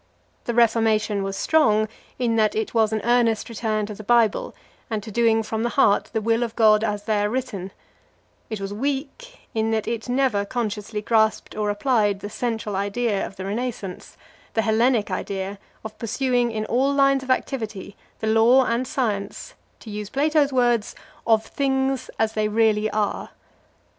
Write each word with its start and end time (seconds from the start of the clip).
The 0.45 0.55
Reformation 0.55 1.21
was 1.21 1.37
strong, 1.37 1.87
in 2.17 2.35
that 2.35 2.55
it 2.55 2.73
was 2.73 2.91
an 2.91 3.01
earnest 3.03 3.49
return 3.49 3.85
to 3.85 3.93
the 3.93 4.03
Bible 4.03 4.55
and 4.89 5.03
to 5.03 5.11
doing 5.11 5.43
from 5.43 5.61
the 5.61 5.69
heart 5.77 6.09
the 6.11 6.21
will 6.21 6.41
of 6.41 6.55
God 6.55 6.83
as 6.83 7.03
there 7.03 7.29
written; 7.29 7.69
it 8.49 8.59
was 8.59 8.73
weak, 8.73 9.41
in 9.53 9.69
that 9.69 9.87
it 9.87 10.09
never 10.09 10.43
consciously 10.43 11.03
grasped 11.03 11.55
or 11.55 11.69
applied 11.69 12.21
the 12.21 12.31
central 12.31 12.75
idea 12.75 13.23
of 13.23 13.35
the 13.35 13.45
Renascence, 13.45 14.17
the 14.55 14.63
Hellenic 14.63 15.11
idea 15.11 15.59
of 15.85 15.95
pursuing, 15.99 16.49
in 16.51 16.65
all 16.65 16.91
lines 16.91 17.21
of 17.21 17.29
activity, 17.29 17.95
the 18.21 18.25
law 18.27 18.65
and 18.65 18.87
science, 18.87 19.53
to 19.81 19.91
use 19.91 20.09
Plato's 20.09 20.51
words, 20.51 20.95
of 21.27 21.45
things 21.45 22.09
as 22.17 22.33
they 22.33 22.47
really 22.47 22.89
are. 22.89 23.29